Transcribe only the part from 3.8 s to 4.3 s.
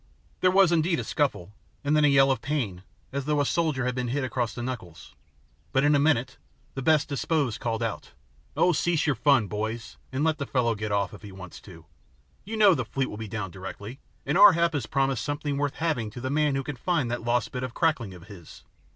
had been hit